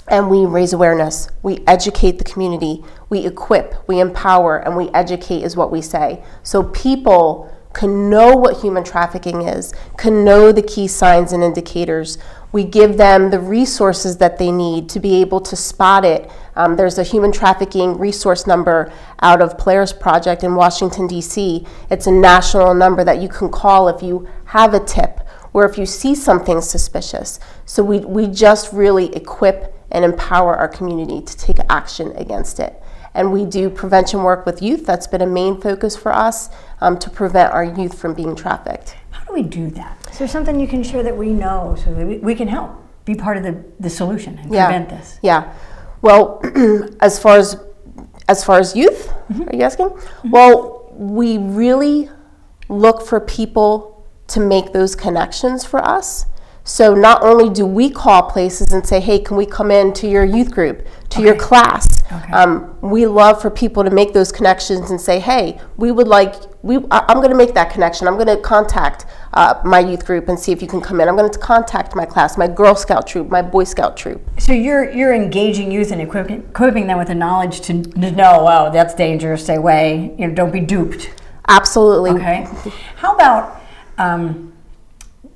and 0.08 0.28
we 0.28 0.44
raise 0.44 0.72
awareness. 0.72 1.28
We 1.42 1.64
educate 1.66 2.18
the 2.18 2.24
community. 2.24 2.84
We 3.08 3.26
equip, 3.26 3.88
we 3.88 4.00
empower, 4.00 4.58
and 4.58 4.76
we 4.76 4.90
educate, 4.90 5.42
is 5.42 5.56
what 5.56 5.72
we 5.72 5.80
say. 5.80 6.22
So 6.42 6.62
people 6.62 7.50
can 7.74 8.08
know 8.08 8.36
what 8.36 8.60
human 8.62 8.84
trafficking 8.84 9.42
is, 9.42 9.74
can 9.98 10.24
know 10.24 10.52
the 10.52 10.62
key 10.62 10.86
signs 10.88 11.32
and 11.32 11.42
indicators. 11.42 12.16
We 12.52 12.62
give 12.62 12.96
them 12.96 13.30
the 13.30 13.40
resources 13.40 14.18
that 14.18 14.38
they 14.38 14.52
need 14.52 14.88
to 14.90 15.00
be 15.00 15.20
able 15.20 15.40
to 15.40 15.56
spot 15.56 16.04
it. 16.04 16.30
Um, 16.54 16.76
there's 16.76 16.98
a 16.98 17.02
human 17.02 17.32
trafficking 17.32 17.98
resource 17.98 18.46
number 18.46 18.92
out 19.20 19.42
of 19.42 19.58
Polaris 19.58 19.92
Project 19.92 20.44
in 20.44 20.54
Washington, 20.54 21.08
D.C. 21.08 21.66
It's 21.90 22.06
a 22.06 22.12
national 22.12 22.72
number 22.74 23.02
that 23.02 23.20
you 23.20 23.28
can 23.28 23.50
call 23.50 23.88
if 23.88 24.02
you 24.02 24.28
have 24.46 24.72
a 24.72 24.80
tip 24.80 25.20
or 25.52 25.64
if 25.64 25.76
you 25.76 25.84
see 25.84 26.14
something 26.14 26.60
suspicious. 26.60 27.40
So 27.66 27.82
we, 27.82 28.00
we 28.00 28.28
just 28.28 28.72
really 28.72 29.14
equip 29.16 29.74
and 29.90 30.04
empower 30.04 30.56
our 30.56 30.68
community 30.68 31.22
to 31.22 31.36
take 31.36 31.56
action 31.68 32.12
against 32.16 32.60
it. 32.60 32.80
And 33.14 33.32
we 33.32 33.44
do 33.44 33.70
prevention 33.70 34.22
work 34.22 34.44
with 34.44 34.60
youth. 34.60 34.84
That's 34.84 35.06
been 35.06 35.22
a 35.22 35.26
main 35.26 35.60
focus 35.60 35.96
for 35.96 36.12
us 36.12 36.50
um, 36.80 36.98
to 36.98 37.08
prevent 37.08 37.52
our 37.52 37.64
youth 37.64 37.98
from 37.98 38.14
being 38.14 38.34
trafficked. 38.34 38.96
How 39.10 39.24
do 39.24 39.32
we 39.32 39.42
do 39.42 39.70
that? 39.70 39.96
Is 40.10 40.18
there 40.18 40.28
something 40.28 40.58
you 40.58 40.66
can 40.66 40.82
share 40.82 41.02
that 41.02 41.16
we 41.16 41.30
know 41.30 41.76
so 41.82 41.94
that 41.94 42.06
we, 42.06 42.18
we 42.18 42.34
can 42.34 42.48
help 42.48 42.72
be 43.04 43.14
part 43.14 43.36
of 43.36 43.42
the, 43.42 43.64
the 43.78 43.90
solution 43.90 44.38
and 44.38 44.52
yeah. 44.52 44.66
prevent 44.66 44.88
this? 44.88 45.18
Yeah. 45.22 45.52
Well, 46.02 46.40
as 47.00 47.18
far 47.18 47.36
as 47.36 47.56
as 48.28 48.42
far 48.42 48.58
as 48.58 48.74
youth, 48.74 49.08
mm-hmm. 49.08 49.42
are 49.42 49.54
you 49.54 49.62
asking? 49.62 49.88
Mm-hmm. 49.88 50.30
Well, 50.30 50.88
we 50.92 51.38
really 51.38 52.08
look 52.68 53.06
for 53.06 53.20
people 53.20 54.06
to 54.28 54.40
make 54.40 54.72
those 54.72 54.96
connections 54.96 55.64
for 55.64 55.84
us. 55.84 56.26
So 56.64 56.94
not 56.94 57.22
only 57.22 57.50
do 57.50 57.66
we 57.66 57.90
call 57.90 58.22
places 58.22 58.72
and 58.72 58.86
say, 58.86 59.00
hey, 59.00 59.18
can 59.18 59.36
we 59.36 59.44
come 59.44 59.70
in 59.70 59.92
to 59.94 60.08
your 60.08 60.24
youth 60.24 60.50
group, 60.50 60.86
to 61.10 61.18
okay. 61.18 61.26
your 61.26 61.36
class? 61.36 61.93
Okay. 62.12 62.32
Um, 62.32 62.78
we 62.80 63.06
love 63.06 63.40
for 63.40 63.50
people 63.50 63.82
to 63.82 63.90
make 63.90 64.12
those 64.12 64.30
connections 64.30 64.90
and 64.90 65.00
say, 65.00 65.18
hey, 65.18 65.58
we 65.76 65.90
would 65.90 66.06
like, 66.06 66.34
we, 66.62 66.76
I, 66.90 67.10
am 67.10 67.18
going 67.18 67.30
to 67.30 67.36
make 67.36 67.54
that 67.54 67.70
connection. 67.70 68.06
I'm 68.06 68.14
going 68.14 68.26
to 68.26 68.36
contact 68.36 69.06
uh, 69.32 69.60
my 69.64 69.78
youth 69.78 70.04
group 70.04 70.28
and 70.28 70.38
see 70.38 70.52
if 70.52 70.60
you 70.60 70.68
can 70.68 70.80
come 70.80 71.00
in. 71.00 71.08
I'm 71.08 71.16
going 71.16 71.30
to 71.30 71.38
contact 71.38 71.96
my 71.96 72.04
class, 72.04 72.36
my 72.36 72.46
Girl 72.46 72.74
Scout 72.74 73.06
troop, 73.06 73.30
my 73.30 73.40
Boy 73.42 73.64
Scout 73.64 73.96
troop. 73.96 74.20
So 74.38 74.52
you're 74.52 74.90
you're 74.90 75.14
engaging 75.14 75.72
youth 75.72 75.90
and 75.92 76.00
equipping, 76.00 76.42
equipping 76.42 76.86
them 76.86 76.98
with 76.98 77.08
the 77.08 77.14
knowledge 77.14 77.60
to, 77.62 77.82
to 77.82 78.10
know, 78.10 78.42
wow, 78.42 78.68
that's 78.68 78.94
dangerous. 78.94 79.44
Stay 79.44 79.56
away. 79.56 80.14
You 80.18 80.28
know, 80.28 80.34
don't 80.34 80.52
be 80.52 80.60
duped. 80.60 81.10
Absolutely. 81.48 82.10
Okay. 82.12 82.46
How 82.96 83.14
about 83.14 83.60
um, 83.98 84.52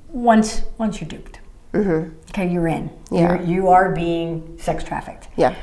once 0.09 0.63
once 0.77 0.99
you're 0.99 1.07
duped. 1.07 1.39
Mm-hmm. 1.73 2.15
Okay, 2.29 2.51
you're 2.51 2.67
in. 2.67 2.89
Yeah. 3.11 3.35
You're, 3.35 3.45
you 3.45 3.67
are 3.69 3.93
being 3.93 4.57
sex 4.59 4.83
trafficked. 4.83 5.27
Yeah. 5.35 5.55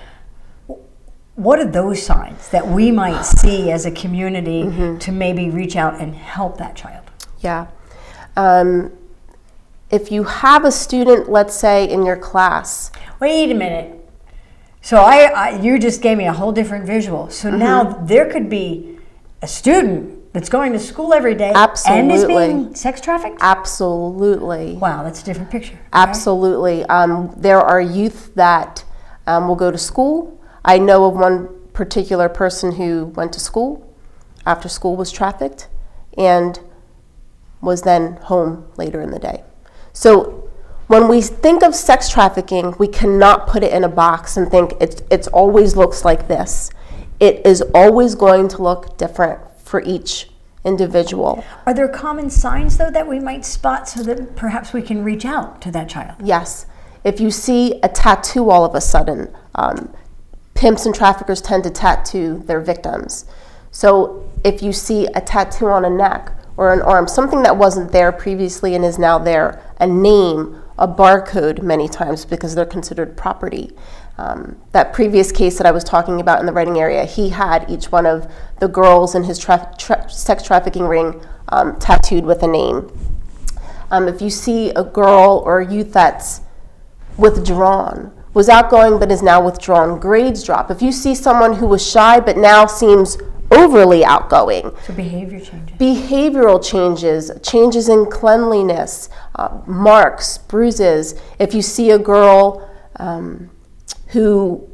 What 1.36 1.58
are 1.58 1.70
those 1.70 2.02
signs 2.02 2.48
that 2.48 2.66
we 2.66 2.90
might 2.90 3.22
see 3.22 3.70
as 3.70 3.86
a 3.86 3.90
community 3.90 4.62
mm-hmm. 4.64 4.98
to 4.98 5.12
maybe 5.12 5.50
reach 5.50 5.76
out 5.76 6.00
and 6.00 6.14
help 6.14 6.58
that 6.58 6.74
child? 6.74 7.04
Yeah. 7.40 7.68
Um, 8.36 8.92
if 9.90 10.10
you 10.10 10.24
have 10.24 10.64
a 10.64 10.72
student, 10.72 11.28
let's 11.28 11.54
say 11.54 11.88
in 11.88 12.04
your 12.04 12.16
class. 12.16 12.90
Wait 13.20 13.50
a 13.50 13.54
minute. 13.54 13.92
So 14.80 14.98
I, 14.98 15.24
I 15.24 15.60
you 15.60 15.78
just 15.78 16.00
gave 16.00 16.16
me 16.16 16.26
a 16.26 16.32
whole 16.32 16.52
different 16.52 16.86
visual. 16.86 17.28
So 17.30 17.48
mm-hmm. 17.48 17.58
now 17.58 17.82
there 17.82 18.30
could 18.30 18.48
be 18.48 18.98
a 19.42 19.46
student 19.46 20.32
that's 20.32 20.48
going 20.48 20.72
to 20.72 20.78
school 20.78 21.14
every 21.14 21.34
day 21.34 21.52
Absolutely. 21.54 22.00
and 22.00 22.12
is 22.12 22.24
being 22.24 22.74
sex 22.74 23.00
trafficked? 23.00 23.38
Absolutely. 23.40 24.74
Wow, 24.74 25.02
that's 25.02 25.22
a 25.22 25.24
different 25.24 25.50
picture. 25.50 25.78
Absolutely. 25.92 26.84
Um, 26.84 27.32
there 27.36 27.60
are 27.60 27.80
youth 27.80 28.34
that 28.34 28.84
um, 29.26 29.48
will 29.48 29.56
go 29.56 29.70
to 29.70 29.78
school. 29.78 30.38
I 30.66 30.78
know 30.78 31.04
of 31.04 31.14
one 31.14 31.48
particular 31.72 32.28
person 32.28 32.72
who 32.72 33.06
went 33.06 33.32
to 33.34 33.40
school 33.40 33.94
after 34.44 34.68
school 34.68 34.96
was 34.96 35.12
trafficked 35.12 35.68
and 36.18 36.58
was 37.60 37.82
then 37.82 38.16
home 38.16 38.66
later 38.76 39.00
in 39.00 39.12
the 39.12 39.18
day. 39.18 39.44
So 39.92 40.50
when 40.88 41.08
we 41.08 41.22
think 41.22 41.62
of 41.62 41.74
sex 41.74 42.08
trafficking, 42.08 42.74
we 42.78 42.88
cannot 42.88 43.46
put 43.46 43.62
it 43.62 43.72
in 43.72 43.84
a 43.84 43.88
box 43.88 44.36
and 44.36 44.50
think 44.50 44.72
it 44.80 45.02
it's 45.10 45.28
always 45.28 45.76
looks 45.76 46.04
like 46.04 46.28
this. 46.28 46.70
It 47.20 47.46
is 47.46 47.62
always 47.74 48.14
going 48.14 48.48
to 48.48 48.62
look 48.62 48.98
different 48.98 49.40
for 49.58 49.80
each 49.82 50.30
individual. 50.64 51.44
Are 51.64 51.72
there 51.72 51.88
common 51.88 52.28
signs, 52.28 52.76
though, 52.76 52.90
that 52.90 53.08
we 53.08 53.20
might 53.20 53.44
spot 53.44 53.88
so 53.88 54.02
that 54.02 54.36
perhaps 54.36 54.72
we 54.72 54.82
can 54.82 55.02
reach 55.02 55.24
out 55.24 55.62
to 55.62 55.70
that 55.70 55.88
child? 55.88 56.16
Yes. 56.22 56.66
If 57.04 57.20
you 57.20 57.30
see 57.30 57.80
a 57.82 57.88
tattoo 57.88 58.50
all 58.50 58.64
of 58.64 58.74
a 58.74 58.80
sudden, 58.80 59.34
um, 59.54 59.94
pimps 60.56 60.86
and 60.86 60.94
traffickers 60.94 61.40
tend 61.40 61.64
to 61.64 61.70
tattoo 61.70 62.42
their 62.46 62.60
victims. 62.60 63.26
So 63.70 64.28
if 64.44 64.62
you 64.62 64.72
see 64.72 65.06
a 65.06 65.20
tattoo 65.20 65.66
on 65.66 65.84
a 65.84 65.90
neck 65.90 66.32
or 66.56 66.72
an 66.72 66.80
arm, 66.80 67.06
something 67.06 67.42
that 67.42 67.56
wasn't 67.56 67.92
there 67.92 68.10
previously 68.10 68.74
and 68.74 68.84
is 68.84 68.98
now 68.98 69.18
there, 69.18 69.62
a 69.78 69.86
name, 69.86 70.62
a 70.78 70.88
barcode 70.88 71.62
many 71.62 71.88
times 71.88 72.24
because 72.24 72.54
they're 72.54 72.64
considered 72.64 73.16
property. 73.16 73.70
Um, 74.18 74.56
that 74.72 74.94
previous 74.94 75.30
case 75.30 75.58
that 75.58 75.66
I 75.66 75.70
was 75.72 75.84
talking 75.84 76.20
about 76.20 76.40
in 76.40 76.46
the 76.46 76.52
Reading 76.52 76.78
area, 76.78 77.04
he 77.04 77.28
had 77.28 77.68
each 77.70 77.92
one 77.92 78.06
of 78.06 78.32
the 78.60 78.68
girls 78.68 79.14
in 79.14 79.24
his 79.24 79.38
tra- 79.38 79.74
tra- 79.78 80.08
sex 80.08 80.42
trafficking 80.42 80.86
ring 80.86 81.20
um, 81.50 81.78
tattooed 81.78 82.24
with 82.24 82.42
a 82.42 82.48
name. 82.48 82.90
Um, 83.90 84.08
if 84.08 84.22
you 84.22 84.30
see 84.30 84.70
a 84.70 84.82
girl 84.82 85.42
or 85.44 85.60
a 85.60 85.70
youth 85.70 85.92
that's 85.92 86.40
withdrawn, 87.18 88.12
was 88.36 88.50
outgoing 88.50 88.98
but 88.98 89.10
is 89.10 89.22
now 89.22 89.42
withdrawn, 89.42 89.98
grades 89.98 90.42
drop. 90.44 90.70
If 90.70 90.82
you 90.82 90.92
see 90.92 91.14
someone 91.14 91.54
who 91.54 91.66
was 91.66 91.84
shy 91.90 92.20
but 92.20 92.36
now 92.36 92.66
seems 92.66 93.16
overly 93.50 94.04
outgoing. 94.04 94.76
So 94.86 94.92
behavior 94.92 95.40
changes. 95.40 95.78
Behavioral 95.78 96.62
changes, 96.62 97.30
changes 97.42 97.88
in 97.88 98.04
cleanliness, 98.10 99.08
uh, 99.36 99.62
marks, 99.66 100.36
bruises. 100.36 101.18
If 101.38 101.54
you 101.54 101.62
see 101.62 101.90
a 101.92 101.98
girl 101.98 102.70
um, 102.96 103.48
who 104.08 104.68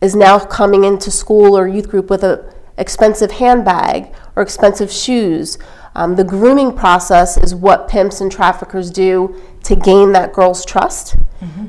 is 0.00 0.16
now 0.16 0.38
coming 0.38 0.84
into 0.84 1.10
school 1.10 1.58
or 1.58 1.68
youth 1.68 1.90
group 1.90 2.08
with 2.08 2.24
a 2.24 2.54
expensive 2.78 3.32
handbag 3.32 4.14
or 4.34 4.42
expensive 4.42 4.90
shoes. 4.90 5.58
Um, 5.94 6.16
the 6.16 6.24
grooming 6.24 6.76
process 6.76 7.36
is 7.36 7.54
what 7.54 7.88
pimps 7.88 8.20
and 8.20 8.30
traffickers 8.30 8.90
do 8.90 9.40
to 9.62 9.76
gain 9.76 10.12
that 10.12 10.32
girl's 10.32 10.64
trust. 10.64 11.16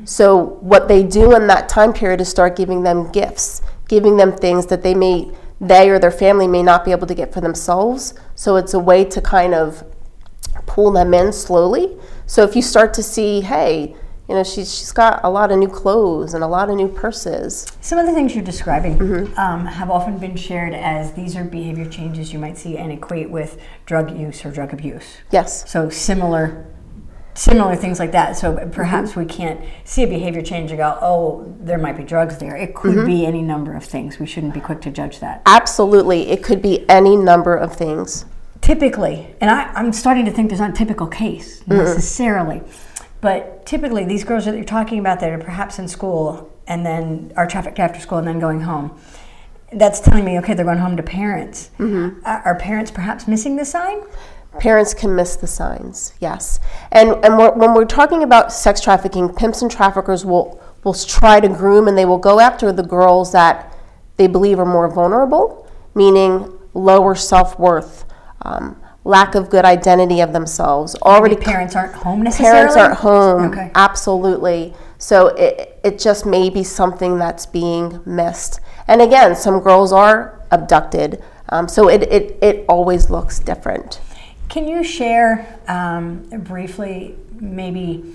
So, 0.04 0.58
what 0.60 0.88
they 0.88 1.02
do 1.02 1.34
in 1.36 1.46
that 1.48 1.68
time 1.68 1.92
period 1.92 2.20
is 2.20 2.28
start 2.28 2.56
giving 2.56 2.82
them 2.82 3.10
gifts, 3.12 3.62
giving 3.88 4.16
them 4.16 4.32
things 4.32 4.66
that 4.66 4.82
they 4.82 4.94
may, 4.94 5.30
they 5.60 5.90
or 5.90 5.98
their 5.98 6.10
family 6.10 6.48
may 6.48 6.62
not 6.62 6.84
be 6.84 6.92
able 6.92 7.06
to 7.06 7.14
get 7.14 7.32
for 7.32 7.40
themselves. 7.40 8.14
So, 8.34 8.56
it's 8.56 8.74
a 8.74 8.78
way 8.78 9.04
to 9.04 9.20
kind 9.20 9.54
of 9.54 9.84
pull 10.66 10.90
them 10.92 11.12
in 11.14 11.32
slowly. 11.32 11.96
So, 12.26 12.42
if 12.42 12.56
you 12.56 12.62
start 12.62 12.94
to 12.94 13.02
see, 13.02 13.42
hey, 13.42 13.94
you 14.28 14.34
know, 14.34 14.42
she's, 14.42 14.76
she's 14.76 14.92
got 14.92 15.20
a 15.22 15.30
lot 15.30 15.52
of 15.52 15.58
new 15.58 15.68
clothes 15.68 16.34
and 16.34 16.42
a 16.42 16.46
lot 16.48 16.68
of 16.68 16.76
new 16.76 16.88
purses. 16.88 17.66
Some 17.80 17.98
of 17.98 18.06
the 18.06 18.12
things 18.12 18.34
you're 18.34 18.44
describing 18.44 18.98
Mm-hmm. 18.98 19.38
um, 19.38 19.66
have 19.66 19.88
often 19.90 20.18
been 20.18 20.36
shared 20.36 20.74
as 20.74 21.12
these 21.12 21.36
are 21.36 21.44
behavior 21.44 21.88
changes 21.88 22.32
you 22.32 22.38
might 22.38 22.58
see 22.58 22.76
and 22.76 22.90
equate 22.90 23.30
with 23.30 23.60
drug 23.86 24.18
use 24.18 24.44
or 24.44 24.50
drug 24.50 24.72
abuse. 24.72 25.18
Yes. 25.30 25.70
So 25.70 25.88
similar, 25.90 26.66
similar 27.34 27.76
things 27.76 28.00
like 28.00 28.10
that. 28.12 28.36
So 28.36 28.68
perhaps 28.72 29.10
Mm-hmm. 29.10 29.20
we 29.20 29.26
can't 29.26 29.60
see 29.84 30.02
a 30.02 30.08
behavior 30.08 30.42
change 30.42 30.70
and 30.72 30.78
go, 30.78 30.98
oh, 31.00 31.54
there 31.60 31.78
might 31.78 31.96
be 31.96 32.02
drugs 32.02 32.38
there. 32.38 32.56
It 32.56 32.74
could 32.74 32.96
Mm-hmm. 32.96 33.06
be 33.06 33.26
any 33.26 33.42
number 33.42 33.74
of 33.76 33.84
things. 33.84 34.18
We 34.18 34.26
shouldn't 34.26 34.54
be 34.54 34.60
quick 34.60 34.80
to 34.82 34.90
judge 34.90 35.20
that. 35.20 35.42
Absolutely. 35.46 36.30
It 36.30 36.42
could 36.42 36.60
be 36.60 36.88
any 36.88 37.14
number 37.16 37.54
of 37.54 37.76
things. 37.76 38.24
Typically, 38.60 39.34
and 39.40 39.48
I, 39.50 39.64
I'm 39.74 39.92
starting 39.92 40.24
to 40.24 40.32
think 40.32 40.48
there's 40.48 40.60
not 40.60 40.70
a 40.70 40.72
typical 40.72 41.06
case 41.06 41.64
necessarily, 41.68 42.62
but 43.26 43.66
typically 43.66 44.04
these 44.04 44.22
girls 44.22 44.44
that 44.44 44.54
you're 44.54 44.62
talking 44.62 45.00
about 45.00 45.18
that 45.18 45.30
are 45.30 45.38
perhaps 45.38 45.80
in 45.80 45.88
school 45.88 46.48
and 46.68 46.86
then 46.86 47.32
are 47.36 47.44
trafficked 47.44 47.80
after 47.80 47.98
school 47.98 48.18
and 48.18 48.28
then 48.28 48.38
going 48.38 48.60
home. 48.60 48.96
That's 49.72 49.98
telling 49.98 50.24
me, 50.24 50.38
okay, 50.38 50.54
they're 50.54 50.64
going 50.64 50.78
home 50.78 50.96
to 50.96 51.02
parents. 51.02 51.70
Mm-hmm. 51.80 52.24
Are 52.24 52.42
are 52.42 52.54
parents 52.56 52.92
perhaps 52.92 53.26
missing 53.26 53.56
the 53.56 53.64
sign? 53.64 54.02
Parents 54.60 54.94
can 54.94 55.16
miss 55.16 55.34
the 55.34 55.48
signs, 55.48 56.14
yes. 56.20 56.60
And 56.92 57.16
and 57.24 57.36
we're, 57.36 57.50
when 57.50 57.74
we're 57.74 57.84
talking 57.84 58.22
about 58.22 58.52
sex 58.52 58.80
trafficking, 58.80 59.28
pimps 59.34 59.60
and 59.60 59.68
traffickers 59.68 60.24
will 60.24 60.62
will 60.84 60.94
try 60.94 61.40
to 61.40 61.48
groom 61.48 61.88
and 61.88 61.98
they 61.98 62.04
will 62.04 62.18
go 62.18 62.38
after 62.38 62.70
the 62.70 62.84
girls 62.84 63.32
that 63.32 63.76
they 64.18 64.28
believe 64.28 64.60
are 64.60 64.64
more 64.64 64.88
vulnerable, 64.88 65.68
meaning 65.96 66.56
lower 66.74 67.16
self 67.16 67.58
worth, 67.58 68.04
um, 68.42 68.80
lack 69.06 69.34
of 69.34 69.48
good 69.48 69.64
identity 69.64 70.20
of 70.20 70.32
themselves, 70.32 70.96
already 70.96 71.36
Maybe 71.36 71.46
parents 71.46 71.76
aren't 71.76 71.94
home 71.94 72.22
necessarily. 72.22 72.56
parents 72.56 72.76
aren't 72.76 72.98
home. 72.98 73.52
Okay. 73.52 73.70
absolutely. 73.74 74.74
So 74.98 75.28
it, 75.28 75.78
it 75.84 75.98
just 75.98 76.26
may 76.26 76.50
be 76.50 76.64
something 76.64 77.18
that's 77.18 77.46
being 77.46 78.00
missed. 78.04 78.60
And 78.88 79.00
again 79.00 79.36
some 79.36 79.60
girls 79.60 79.92
are 79.92 80.42
abducted. 80.50 81.22
Um, 81.48 81.68
so 81.68 81.88
it, 81.88 82.02
it, 82.02 82.38
it 82.42 82.64
always 82.68 83.08
looks 83.08 83.38
different. 83.38 84.00
Can 84.48 84.66
you 84.66 84.82
share 84.82 85.58
um, 85.68 86.24
briefly, 86.40 87.14
maybe? 87.40 88.14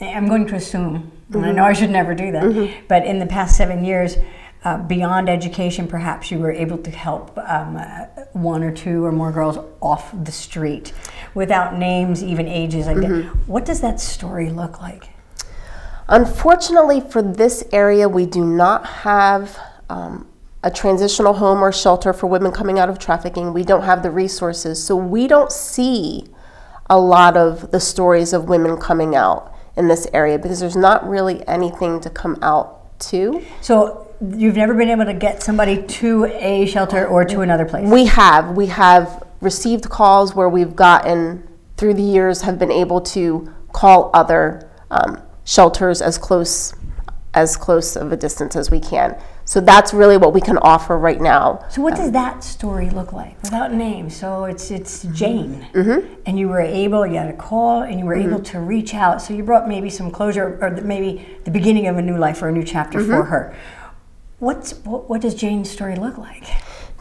I'm 0.00 0.28
going 0.28 0.46
to 0.48 0.56
assume, 0.56 1.10
and 1.32 1.46
I 1.46 1.52
know 1.52 1.64
I 1.64 1.72
should 1.72 1.90
never 1.90 2.14
do 2.14 2.30
that, 2.32 2.74
but 2.86 3.06
in 3.06 3.18
the 3.18 3.26
past 3.26 3.56
seven 3.56 3.84
years, 3.84 4.16
uh, 4.66 4.78
beyond 4.78 5.28
education, 5.28 5.86
perhaps 5.86 6.30
you 6.30 6.40
were 6.40 6.50
able 6.50 6.78
to 6.78 6.90
help 6.90 7.38
um, 7.38 7.76
uh, 7.76 8.06
one 8.32 8.64
or 8.64 8.72
two 8.72 9.04
or 9.04 9.12
more 9.12 9.30
girls 9.30 9.58
off 9.80 10.12
the 10.24 10.32
street 10.32 10.92
without 11.34 11.78
names, 11.78 12.24
even 12.24 12.48
ages. 12.48 12.86
Like 12.86 12.96
that. 12.96 13.24
What 13.46 13.64
does 13.64 13.80
that 13.80 14.00
story 14.00 14.50
look 14.50 14.82
like? 14.82 15.10
unfortunately 16.08 17.00
for 17.00 17.20
this 17.20 17.64
area 17.72 18.08
we 18.08 18.26
do 18.26 18.44
not 18.44 18.86
have 18.86 19.58
um, 19.88 20.24
a 20.62 20.70
transitional 20.70 21.34
home 21.34 21.62
or 21.62 21.72
shelter 21.72 22.12
for 22.12 22.28
women 22.28 22.52
coming 22.52 22.78
out 22.78 22.88
of 22.88 22.96
trafficking 22.96 23.52
we 23.52 23.64
don't 23.64 23.82
have 23.82 24.04
the 24.04 24.10
resources 24.10 24.80
so 24.82 24.94
we 24.94 25.26
don't 25.26 25.50
see 25.50 26.24
a 26.88 26.96
lot 26.96 27.36
of 27.36 27.72
the 27.72 27.80
stories 27.80 28.32
of 28.32 28.48
women 28.48 28.76
coming 28.76 29.16
out 29.16 29.52
in 29.76 29.88
this 29.88 30.06
area 30.14 30.38
because 30.38 30.60
there's 30.60 30.76
not 30.76 31.06
really 31.08 31.46
anything 31.48 32.00
to 32.00 32.08
come 32.08 32.38
out 32.40 32.98
to 33.00 33.44
So 33.60 34.05
you've 34.20 34.56
never 34.56 34.74
been 34.74 34.88
able 34.88 35.04
to 35.04 35.14
get 35.14 35.42
somebody 35.42 35.82
to 35.82 36.24
a 36.26 36.66
shelter 36.66 37.06
or 37.06 37.24
to 37.24 37.40
another 37.40 37.64
place. 37.64 37.88
We 37.88 38.06
have. 38.06 38.56
We 38.56 38.66
have 38.66 39.22
received 39.40 39.88
calls 39.90 40.34
where 40.34 40.48
we've 40.48 40.74
gotten, 40.74 41.46
through 41.76 41.94
the 41.94 42.02
years, 42.02 42.42
have 42.42 42.58
been 42.58 42.72
able 42.72 43.00
to 43.02 43.52
call 43.72 44.10
other 44.14 44.70
um, 44.90 45.20
shelters 45.44 46.00
as 46.02 46.18
close 46.18 46.74
as 47.34 47.54
close 47.54 47.96
of 47.96 48.12
a 48.12 48.16
distance 48.16 48.56
as 48.56 48.70
we 48.70 48.80
can. 48.80 49.14
So 49.44 49.60
that's 49.60 49.92
really 49.92 50.16
what 50.16 50.32
we 50.32 50.40
can 50.40 50.56
offer 50.56 50.96
right 50.98 51.20
now. 51.20 51.66
So 51.70 51.82
what 51.82 51.94
does 51.94 52.10
that 52.12 52.42
story 52.42 52.88
look 52.88 53.12
like 53.12 53.40
without 53.42 53.74
names? 53.74 54.16
So 54.16 54.46
it's 54.46 54.70
it's 54.70 55.04
Mm-hmm. 55.04 55.14
Jane, 55.14 56.16
and 56.24 56.38
you 56.38 56.48
were 56.48 56.60
able, 56.60 57.06
you 57.06 57.16
had 57.16 57.28
a 57.28 57.36
call, 57.36 57.82
and 57.82 58.00
you 58.00 58.06
were 58.06 58.16
Mm-hmm. 58.16 58.32
able 58.32 58.42
to 58.44 58.60
reach 58.60 58.94
out. 58.94 59.20
So 59.20 59.34
you 59.34 59.42
brought 59.42 59.68
maybe 59.68 59.90
some 59.90 60.10
closure, 60.10 60.58
or 60.62 60.70
maybe 60.80 61.26
the 61.44 61.50
beginning 61.50 61.86
of 61.88 61.98
a 61.98 62.02
new 62.02 62.16
life 62.16 62.40
or 62.42 62.48
a 62.48 62.52
new 62.52 62.64
chapter 62.64 62.98
Mm-hmm. 63.00 63.10
for 63.10 63.24
her. 63.24 63.54
What's 64.38 64.72
what, 64.84 65.08
what 65.08 65.22
does 65.22 65.34
Jane's 65.34 65.70
story 65.70 65.96
look 65.96 66.18
like? 66.18 66.44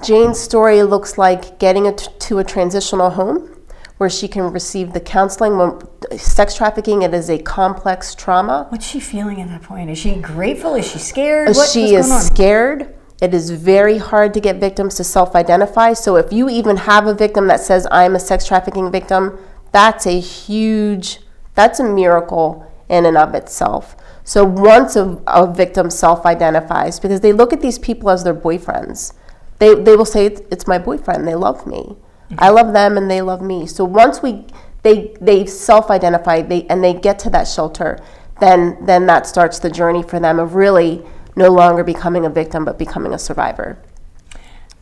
Jane's 0.04 0.40
story 0.40 0.84
looks 0.84 1.18
like 1.18 1.60
getting 1.60 1.86
it 1.86 2.08
to 2.20 2.40
a 2.40 2.44
transitional 2.44 3.12
home 3.12 3.52
where 3.98 4.10
she 4.10 4.28
can 4.28 4.52
receive 4.52 4.94
the 4.94 5.00
counseling. 5.00 5.58
When 5.58 6.18
sex 6.18 6.56
trafficking, 6.56 7.02
it 7.02 7.14
is 7.14 7.30
a 7.30 7.38
complex 7.38 8.16
trauma. 8.16 8.68
What's 8.70 8.88
she 8.88 9.00
feeling 9.00 9.42
at 9.42 9.50
that 9.50 9.64
point? 9.64 9.90
Is 9.90 9.98
she 9.98 10.16
grateful? 10.16 10.76
Is 10.76 10.90
she 10.90 11.00
scared? 11.00 11.56
What- 11.56 11.70
she 11.70 11.96
is 11.96 12.10
scared. 12.26 12.94
It 13.22 13.34
is 13.34 13.50
very 13.50 13.98
hard 13.98 14.34
to 14.34 14.42
get 14.42 14.58
victims 14.58 14.96
to 14.96 15.04
self 15.04 15.36
identify. 15.36 15.94
So, 15.94 16.18
if 16.18 16.34
you 16.34 16.50
even 16.50 16.78
have 16.78 17.08
a 17.08 17.14
victim 17.14 17.48
that 17.48 17.62
says, 17.62 17.88
I'm 17.90 18.16
a 18.16 18.20
sex 18.20 18.46
trafficking 18.46 18.92
victim, 18.92 19.40
that's 19.72 20.06
a 20.06 20.20
huge, 20.20 21.20
that's 21.54 21.80
a 21.80 21.84
miracle 21.84 22.70
in 22.90 23.06
and 23.06 23.18
of 23.18 23.34
itself. 23.34 23.96
So, 24.26 24.44
once 24.44 24.96
a, 24.98 25.22
a 25.28 25.52
victim 25.52 25.90
self 25.90 26.26
identifies, 26.26 27.00
because 27.00 27.22
they 27.22 27.32
look 27.32 27.54
at 27.54 27.62
these 27.62 27.80
people 27.80 28.10
as 28.10 28.24
their 28.24 28.34
boyfriends, 28.34 29.14
they, 29.60 29.76
they 29.76 29.96
will 29.96 30.04
say, 30.06 30.26
It's 30.26 30.42
it's 30.52 30.68
my 30.68 30.80
boyfriend, 30.80 31.28
they 31.28 31.36
love 31.36 31.66
me. 31.66 31.96
I 32.40 32.50
love 32.50 32.74
them 32.74 32.98
and 32.98 33.10
they 33.10 33.22
love 33.22 33.42
me. 33.42 33.68
So, 33.68 33.86
once 33.86 34.22
we 34.24 34.46
they, 34.82 35.16
they 35.22 35.46
self 35.46 35.90
identify 35.92 36.42
they, 36.42 36.66
and 36.68 36.84
they 36.84 36.94
get 36.94 37.18
to 37.20 37.30
that 37.32 37.48
shelter, 37.48 38.00
then, 38.42 38.78
then 38.86 39.06
that 39.08 39.26
starts 39.26 39.60
the 39.60 39.70
journey 39.70 40.04
for 40.04 40.20
them 40.20 40.40
of 40.40 40.56
really 40.56 41.04
no 41.36 41.50
longer 41.50 41.84
becoming 41.84 42.26
a 42.26 42.30
victim 42.30 42.66
but 42.66 42.78
becoming 42.78 43.14
a 43.14 43.20
survivor. 43.20 43.78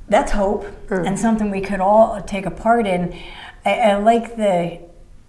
that's 0.10 0.32
hope 0.34 0.66
Mm. 0.90 1.08
and 1.08 1.20
something 1.20 1.50
we 1.50 1.62
could 1.62 1.80
all 1.80 2.22
take 2.22 2.46
a 2.46 2.52
part 2.52 2.86
in. 2.86 3.14
I, 3.66 3.74
I 3.92 3.96
like 3.96 4.36
the. 4.36 4.80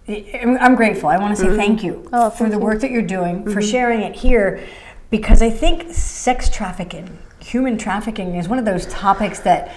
I'm 0.07 0.57
I'm 0.59 0.75
grateful. 0.75 1.09
I 1.09 1.17
want 1.17 1.35
to 1.35 1.41
say 1.41 1.47
mm-hmm. 1.47 1.57
thank 1.57 1.83
you 1.83 2.07
Oh, 2.13 2.29
for 2.29 2.37
thank 2.37 2.51
the 2.51 2.57
you. 2.59 2.63
work 2.63 2.81
that 2.81 2.91
you're 2.91 3.01
doing, 3.01 3.43
for 3.43 3.49
mm-hmm. 3.51 3.59
sharing 3.71 4.01
it 4.01 4.15
here, 4.15 4.65
because 5.09 5.41
I 5.41 5.49
think 5.49 5.91
sex 5.93 6.49
trafficking, 6.49 7.17
human 7.39 7.77
trafficking, 7.77 8.35
is 8.35 8.47
one 8.47 8.59
of 8.59 8.65
those 8.65 8.85
topics 8.87 9.39
that. 9.41 9.73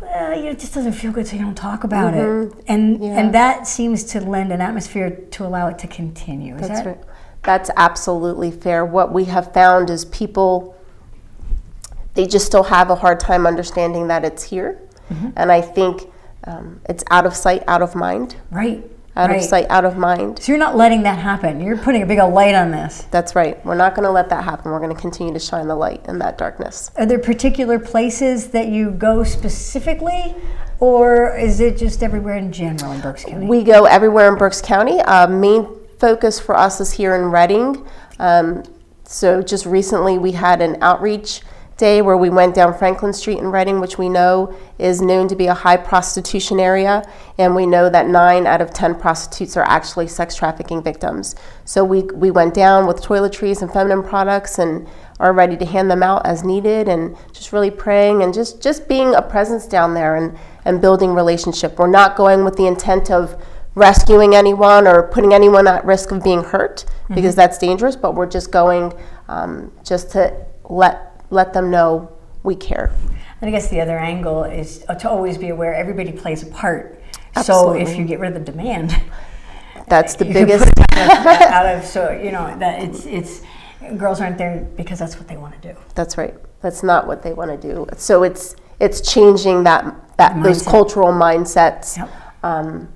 Well, 0.00 0.36
you 0.36 0.44
know, 0.44 0.50
it 0.50 0.58
just 0.58 0.74
doesn't 0.74 0.92
feel 0.92 1.10
good, 1.10 1.26
so 1.26 1.36
you 1.36 1.42
don't 1.42 1.54
talk 1.54 1.84
about 1.84 2.14
it, 2.14 2.18
mm-hmm. 2.18 2.60
and 2.66 3.02
Yeah. 3.02 3.18
and 3.18 3.34
that 3.34 3.66
seems 3.66 4.04
to 4.04 4.20
lend 4.20 4.52
an 4.52 4.60
atmosphere 4.60 5.10
to 5.10 5.46
allow 5.46 5.68
it 5.68 5.78
to 5.80 5.86
continue. 5.86 6.54
Is 6.56 6.68
That's 6.68 6.80
that 6.82 6.86
right. 6.86 6.98
That's 7.42 7.70
absolutely 7.76 8.50
fair. 8.50 8.84
What 8.84 9.12
we 9.12 9.24
have 9.26 9.52
found 9.54 9.90
is 9.90 10.04
people 10.06 10.74
they 12.14 12.26
just 12.26 12.46
still 12.46 12.64
have 12.64 12.90
a 12.90 12.94
hard 12.96 13.20
time 13.20 13.46
understanding 13.46 14.08
that 14.08 14.24
it's 14.24 14.42
here, 14.42 14.80
and 15.36 15.52
I 15.52 15.60
think 15.60 16.02
um, 16.44 16.80
it's 16.88 17.04
out 17.10 17.26
of 17.26 17.34
sight, 17.34 17.62
out 17.68 17.82
of 17.82 17.94
mind. 17.94 18.36
right? 18.50 18.82
Out 19.16 19.30
right. 19.30 19.38
of 19.38 19.44
sight, 19.44 19.66
out 19.70 19.86
of 19.86 19.96
mind. 19.96 20.42
So 20.42 20.52
you're 20.52 20.58
not 20.58 20.76
letting 20.76 21.02
that 21.04 21.18
happen. 21.18 21.60
You're 21.60 21.78
putting 21.78 22.02
a 22.02 22.06
big 22.06 22.18
old 22.18 22.34
light 22.34 22.54
on 22.54 22.70
this. 22.70 23.06
That's 23.10 23.34
right. 23.34 23.64
We're 23.64 23.74
not 23.74 23.94
going 23.94 24.04
to 24.04 24.10
let 24.10 24.28
that 24.28 24.44
happen. 24.44 24.70
We're 24.70 24.78
going 24.78 24.94
to 24.94 25.00
continue 25.00 25.32
to 25.32 25.38
shine 25.38 25.68
the 25.68 25.74
light 25.74 26.04
in 26.06 26.18
that 26.18 26.36
darkness. 26.36 26.90
Are 26.96 27.06
there 27.06 27.18
particular 27.18 27.78
places 27.78 28.48
that 28.48 28.68
you 28.68 28.90
go 28.90 29.24
specifically, 29.24 30.34
or 30.80 31.34
is 31.34 31.60
it 31.60 31.78
just 31.78 32.02
everywhere 32.02 32.36
in 32.36 32.52
general 32.52 32.92
in 32.92 33.00
Berks 33.00 33.24
County? 33.24 33.46
We 33.46 33.64
go 33.64 33.86
everywhere 33.86 34.30
in 34.30 34.36
Berks 34.36 34.60
County. 34.60 35.00
Uh, 35.00 35.26
main 35.26 35.66
focus 35.98 36.38
for 36.38 36.54
us 36.54 36.78
is 36.80 36.92
here 36.92 37.14
in 37.14 37.30
Reading. 37.30 37.88
Um, 38.18 38.64
so 39.04 39.40
just 39.40 39.64
recently 39.64 40.18
we 40.18 40.32
had 40.32 40.60
an 40.60 40.76
outreach 40.82 41.40
day 41.76 42.00
where 42.00 42.16
we 42.16 42.30
went 42.30 42.54
down 42.54 42.76
Franklin 42.76 43.12
Street 43.12 43.38
in 43.38 43.50
Reading, 43.50 43.80
which 43.80 43.98
we 43.98 44.08
know 44.08 44.56
is 44.78 45.02
known 45.02 45.28
to 45.28 45.36
be 45.36 45.46
a 45.46 45.54
high 45.54 45.76
prostitution 45.76 46.58
area, 46.58 47.02
and 47.36 47.54
we 47.54 47.66
know 47.66 47.90
that 47.90 48.08
nine 48.08 48.46
out 48.46 48.60
of 48.60 48.72
ten 48.72 48.94
prostitutes 48.94 49.56
are 49.56 49.64
actually 49.64 50.08
sex 50.08 50.34
trafficking 50.34 50.82
victims. 50.82 51.34
So 51.64 51.84
we, 51.84 52.02
we 52.02 52.30
went 52.30 52.54
down 52.54 52.86
with 52.86 53.02
toiletries 53.02 53.60
and 53.60 53.70
feminine 53.70 54.02
products 54.02 54.58
and 54.58 54.88
are 55.20 55.32
ready 55.32 55.56
to 55.56 55.66
hand 55.66 55.90
them 55.90 56.02
out 56.02 56.24
as 56.26 56.44
needed 56.44 56.88
and 56.88 57.16
just 57.32 57.52
really 57.52 57.70
praying 57.70 58.22
and 58.22 58.32
just, 58.32 58.62
just 58.62 58.88
being 58.88 59.14
a 59.14 59.22
presence 59.22 59.66
down 59.66 59.94
there 59.94 60.16
and, 60.16 60.38
and 60.64 60.80
building 60.80 61.12
relationship. 61.12 61.78
We're 61.78 61.88
not 61.88 62.16
going 62.16 62.44
with 62.44 62.56
the 62.56 62.66
intent 62.66 63.10
of 63.10 63.42
rescuing 63.74 64.34
anyone 64.34 64.86
or 64.86 65.02
putting 65.08 65.34
anyone 65.34 65.66
at 65.66 65.84
risk 65.84 66.10
of 66.10 66.24
being 66.24 66.42
hurt 66.42 66.86
because 67.14 67.34
that's 67.34 67.58
dangerous, 67.58 67.94
but 67.94 68.14
we're 68.14 68.26
just 68.26 68.50
going 68.50 68.92
um, 69.28 69.70
just 69.84 70.10
to 70.12 70.34
let 70.68 71.15
let 71.30 71.52
them 71.52 71.70
know 71.70 72.12
we 72.42 72.54
care. 72.54 72.92
And 73.40 73.48
I 73.48 73.50
guess 73.50 73.68
the 73.68 73.80
other 73.80 73.98
angle 73.98 74.44
is 74.44 74.84
to 75.00 75.10
always 75.10 75.36
be 75.38 75.48
aware 75.48 75.74
everybody 75.74 76.12
plays 76.12 76.42
a 76.42 76.46
part. 76.46 77.02
So 77.44 77.72
if 77.72 77.96
you 77.96 78.04
get 78.04 78.18
rid 78.18 78.34
of 78.34 78.44
the 78.46 78.52
demand, 78.52 78.98
That's 79.88 80.14
the 80.14 80.24
biggest. 80.32 80.70
out 80.96 81.66
of 81.66 81.84
so 81.84 82.10
you 82.10 82.32
know 82.32 82.56
that 82.58 82.82
it's 82.82 83.06
it's 83.06 83.42
girls 83.96 84.20
aren't 84.20 84.38
there 84.38 84.66
because 84.76 84.98
that's 84.98 85.16
what 85.16 85.28
they 85.28 85.36
want 85.36 85.60
to 85.60 85.72
do. 85.72 85.78
That's 85.94 86.16
right. 86.18 86.34
That's 86.62 86.82
not 86.82 87.06
what 87.06 87.22
they 87.22 87.32
want 87.32 87.50
to 87.60 87.74
do. 87.74 87.86
So 87.96 88.22
it's 88.22 88.56
it's 88.80 89.00
changing 89.00 89.64
that 89.64 89.94
that 90.16 90.42
those 90.42 90.62
cultural 90.62 91.12
mindsets. 91.12 91.96
Yep. 91.96 92.10
Um, 92.42 92.88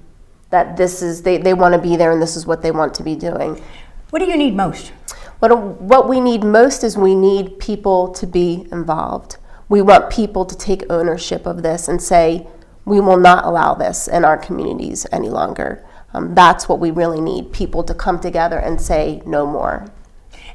that 0.50 0.76
this 0.76 1.00
is 1.00 1.22
they, 1.22 1.38
they 1.38 1.54
want 1.54 1.74
to 1.74 1.80
be 1.80 1.94
there 1.94 2.10
and 2.10 2.20
this 2.20 2.34
is 2.34 2.44
what 2.44 2.60
they 2.60 2.72
want 2.72 2.92
to 2.94 3.04
be 3.04 3.14
doing. 3.14 3.62
What 4.10 4.18
do 4.18 4.24
you 4.24 4.36
need 4.36 4.56
most? 4.56 4.92
What 5.40 5.80
what 5.80 6.08
we 6.08 6.20
need 6.20 6.44
most 6.44 6.84
is 6.84 6.96
we 6.96 7.14
need 7.14 7.58
people 7.58 8.12
to 8.12 8.26
be 8.26 8.66
involved. 8.70 9.38
We 9.68 9.80
want 9.80 10.10
people 10.10 10.44
to 10.44 10.56
take 10.56 10.90
ownership 10.90 11.46
of 11.46 11.62
this 11.62 11.88
and 11.88 12.00
say 12.00 12.46
we 12.84 13.00
will 13.00 13.16
not 13.16 13.44
allow 13.44 13.74
this 13.74 14.06
in 14.06 14.24
our 14.24 14.36
communities 14.36 15.06
any 15.10 15.30
longer. 15.30 15.84
Um, 16.12 16.34
that's 16.34 16.68
what 16.68 16.78
we 16.78 16.90
really 16.90 17.20
need: 17.22 17.52
people 17.52 17.82
to 17.84 17.94
come 17.94 18.20
together 18.20 18.58
and 18.58 18.80
say 18.80 19.22
no 19.24 19.46
more. 19.46 19.90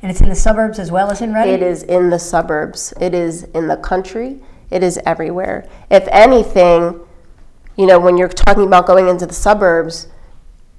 And 0.02 0.12
it's 0.12 0.22
in 0.22 0.30
the 0.30 0.36
suburbs 0.36 0.78
as 0.78 0.92
well 0.92 1.10
as 1.10 1.20
in 1.20 1.34
Reading. 1.34 1.54
It 1.56 1.64
is 1.64 1.82
in 1.82 2.12
the 2.12 2.20
suburbs. 2.20 2.94
It 3.02 3.16
is 3.16 3.44
in 3.56 3.68
the 3.68 3.78
country. 3.78 4.40
It 4.70 4.84
is 4.84 5.00
everywhere. 5.04 5.68
If 5.90 6.08
anything, 6.12 7.00
you 7.76 7.88
know, 7.88 8.00
when 8.00 8.18
you're 8.18 8.30
talking 8.30 8.68
about 8.68 8.86
going 8.86 9.08
into 9.08 9.26
the 9.26 9.34
suburbs, 9.34 10.10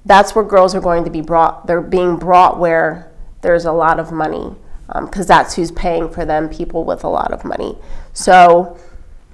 that's 0.05 0.33
where 0.33 0.45
girls 0.45 0.73
are 0.75 0.79
going 0.79 1.03
to 1.03 1.09
be 1.09 1.21
brought. 1.21 1.67
They're 1.67 1.81
being 1.81 2.15
brought 2.15 2.57
where 2.57 3.11
there's 3.41 3.65
a 3.65 3.71
lot 3.71 3.99
of 3.99 4.11
money, 4.11 4.55
because 5.01 5.27
that's 5.27 5.55
who's 5.55 5.71
paying 5.71 6.09
for 6.09 6.25
them. 6.25 6.49
People 6.49 6.83
with 6.83 7.03
a 7.03 7.09
lot 7.09 7.31
of 7.31 7.43
money. 7.45 7.77
So 8.13 8.77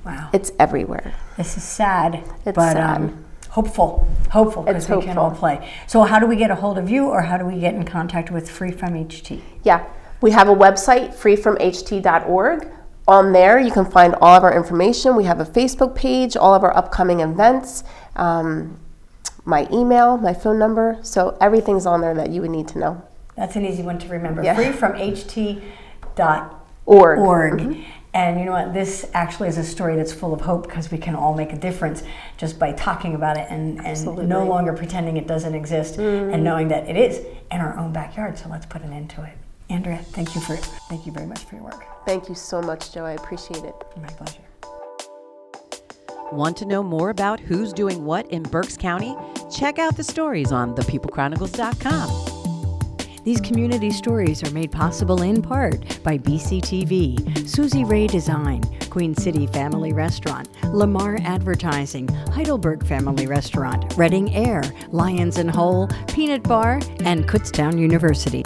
Wow, 0.06 0.30
it's 0.34 0.52
everywhere. 0.60 1.14
this 1.38 1.56
is 1.58 1.64
sad, 1.64 2.16
It's 2.46 2.56
but 2.56 2.74
sad. 2.74 2.98
Um, 2.98 3.26
hopeful, 3.50 4.08
hopeful 4.32 4.64
because 4.64 4.90
we 4.90 5.02
can 5.02 5.18
all 5.18 5.32
play. 5.32 5.72
So 5.88 6.04
how 6.04 6.20
do 6.20 6.26
we 6.26 6.36
get 6.36 6.52
a 6.52 6.56
hold 6.56 6.78
of 6.78 6.90
you, 6.90 7.06
or 7.06 7.22
how 7.22 7.38
do 7.38 7.46
we 7.46 7.60
get 7.60 7.74
in 7.76 7.86
contact 7.86 8.30
with 8.32 8.50
Free 8.50 8.72
From 8.72 8.94
HT? 8.94 9.40
Yeah, 9.64 9.86
we 10.22 10.32
have 10.32 10.50
a 10.50 10.56
website, 10.56 11.14
freefromht.org. 11.16 12.68
On 13.06 13.34
there, 13.34 13.60
you 13.60 13.70
can 13.72 13.86
find 13.86 14.16
all 14.22 14.36
of 14.38 14.44
our 14.44 14.56
information. 14.56 15.16
We 15.18 15.26
have 15.26 15.42
a 15.42 15.46
Facebook 15.46 15.94
page, 15.94 16.38
all 16.38 16.54
of 16.54 16.64
our 16.64 16.76
upcoming 16.76 17.20
events, 17.20 17.84
um, 18.16 18.80
my 19.44 19.68
email, 19.74 20.18
my 20.18 20.34
phone 20.34 20.58
number. 20.58 20.98
So 21.02 21.38
everything's 21.42 21.86
on 21.86 22.00
there 22.00 22.16
that 22.16 22.30
you 22.30 22.40
would 22.42 22.52
need 22.52 22.70
to 22.70 22.80
know. 22.80 23.02
That's 23.36 23.56
an 23.56 23.66
easy 23.66 23.84
one 23.84 24.00
to 24.00 24.08
remember. 24.08 24.44
Yeah. 24.44 24.56
Free 24.56 24.72
from 24.72 24.94
HT 24.94 25.62
dot 26.16 26.64
Org. 26.86 27.20
org. 27.20 27.60
Mm-hmm. 27.60 27.82
And 28.14 28.40
you 28.40 28.46
know 28.46 28.52
what? 28.52 28.74
This 28.74 29.10
actually 29.14 29.50
is 29.50 29.58
a 29.58 29.64
story 29.64 29.96
that's 29.96 30.14
full 30.14 30.34
of 30.34 30.42
hope 30.42 30.68
because 30.68 30.92
we 30.92 31.00
can 31.00 31.16
all 31.16 31.34
make 31.34 31.52
a 31.52 31.58
difference 31.58 32.04
just 32.38 32.60
by 32.60 32.72
talking 32.74 33.16
about 33.16 33.38
it 33.38 33.48
and, 33.50 33.84
and 33.84 34.30
no 34.30 34.46
longer 34.46 34.72
pretending 34.74 35.18
it 35.18 35.26
doesn't 35.26 35.56
exist 35.56 35.98
and 35.98 36.32
mm-hmm. 36.32 36.44
knowing 36.44 36.68
that 36.68 36.88
it 36.88 36.96
is 36.96 37.26
in 37.52 37.60
our 37.60 37.76
own 37.78 37.92
backyard. 37.92 38.38
So 38.38 38.50
let's 38.50 38.68
put 38.68 38.84
an 38.84 38.94
end 38.94 39.10
to 39.12 39.24
it. 39.24 39.34
Andrea, 39.70 39.98
thank 39.98 40.36
you 40.36 40.42
for 40.42 40.56
thank 40.56 41.08
you 41.08 41.12
very 41.12 41.26
much 41.26 41.46
for 41.46 41.56
your 41.56 41.64
work. 41.64 41.84
Thank 42.06 42.30
you 42.30 42.36
so 42.36 42.62
much, 42.62 42.94
Joe. 42.94 43.06
I 43.06 43.14
appreciate 43.14 43.64
it. 43.64 43.74
My 44.00 44.08
pleasure. 44.08 44.42
Want 46.32 46.58
to 46.58 46.66
know 46.66 46.84
more 46.84 47.10
about 47.10 47.40
who's 47.40 47.74
doing 47.74 48.06
what 48.06 48.30
in 48.30 48.44
Berks 48.44 48.78
County? 48.78 49.16
Check 49.56 49.80
out 49.80 49.98
the 49.98 50.04
stories 50.04 50.52
on 50.52 50.76
thepeoplechronicles.com. 50.76 52.33
These 53.24 53.40
community 53.40 53.90
stories 53.92 54.44
are 54.44 54.52
made 54.52 54.72
possible 54.72 55.22
in 55.22 55.42
part 55.42 56.04
by 56.04 56.18
BCTV, 56.18 57.48
Susie 57.48 57.86
Ray 57.86 58.08
Design, 58.08 58.62
Queen 58.90 59.16
City 59.16 59.48
Family 59.48 59.94
Restaurant, 59.94 60.50
Lamar 60.74 61.18
Advertising, 61.24 62.10
Heidelberg 62.10 62.86
Family 62.86 63.26
Restaurant, 63.26 63.94
Reading 63.96 64.36
Air, 64.36 64.62
Lions 64.92 65.38
and 65.38 65.50
Hole, 65.50 65.88
Peanut 66.10 66.44
Bar, 66.44 66.82
and 67.06 67.26
Kutztown 67.26 67.80
University. 67.80 68.44